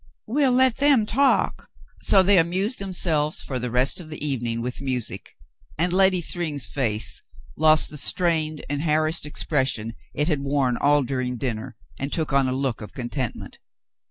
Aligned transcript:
We'll 0.25 0.51
let 0.53 0.77
them 0.77 1.05
talk." 1.05 1.69
So 2.01 2.23
they 2.23 2.39
amused 2.39 2.79
themselves 2.79 3.43
for 3.43 3.59
the 3.59 3.69
rest 3.69 3.99
of 3.99 4.09
the 4.09 4.17
evening 4.25 4.59
with 4.59 4.81
music, 4.81 5.37
and 5.77 5.93
Lady 5.93 6.21
Thryng's 6.21 6.65
face 6.65 7.21
lost 7.55 7.91
the 7.91 7.97
strained 7.97 8.65
and 8.67 8.81
harassed 8.81 9.27
expression 9.27 9.93
it 10.15 10.27
had 10.27 10.39
worn 10.41 10.75
all 10.75 11.03
during 11.03 11.37
dinner, 11.37 11.75
and 11.99 12.11
took 12.11 12.33
on 12.33 12.47
a 12.47 12.51
look 12.51 12.81
of 12.81 12.93
contentment. 12.93 13.59